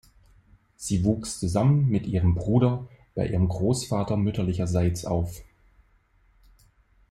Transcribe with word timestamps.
Sie 0.77 1.03
wuchs 1.03 1.39
zusammen 1.39 1.87
mit 1.87 2.07
ihrem 2.07 2.33
Bruder 2.33 2.87
bei 3.13 3.27
ihrem 3.27 3.47
Großvater 3.47 4.17
mütterlicherseits 4.17 5.05
auf. 5.05 5.43